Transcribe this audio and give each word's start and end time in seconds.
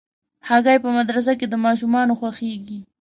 هګۍ 0.47 0.77
په 0.83 0.89
مدرسه 0.97 1.33
کې 1.39 1.45
د 1.49 1.55
ماشومانو 1.65 2.17
خوښېږي. 2.19 2.79